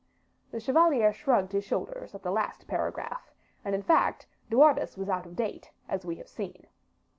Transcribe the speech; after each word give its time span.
The 0.49 0.59
chevalier 0.59 1.13
shrugged 1.13 1.51
his 1.51 1.63
shoulders 1.63 2.15
at 2.15 2.23
the 2.23 2.31
last 2.31 2.65
paragraph, 2.67 3.29
and, 3.63 3.75
in 3.75 3.83
fact, 3.83 4.25
De 4.49 4.57
Wardes 4.57 4.97
was 4.97 5.09
out 5.09 5.27
of 5.27 5.35
date, 5.35 5.69
as 5.87 6.07
we 6.07 6.15
have 6.15 6.27
seen. 6.27 6.65